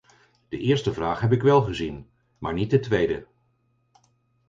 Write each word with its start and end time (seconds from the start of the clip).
De 0.49 0.57
eerste 0.57 0.93
vraag 0.93 1.19
heb 1.21 1.31
ik 1.31 1.41
wel 1.41 1.61
gezien, 1.61 2.09
maar 2.37 2.53
niet 2.53 2.69
de 2.69 2.79
tweede. 2.79 3.27